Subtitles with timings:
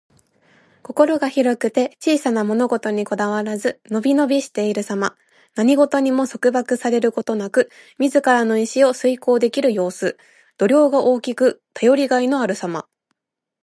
[0.81, 5.15] 心が広くて小さな物事にこだわらず、のびのびしているさま。
[5.53, 10.17] 何事にも束縛されることなく、自らの意志を遂行できる様子。
[10.57, 12.87] 度量が大きく、頼りがいのあるさま。